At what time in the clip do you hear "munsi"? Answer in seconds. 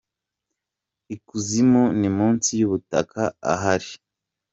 2.17-2.49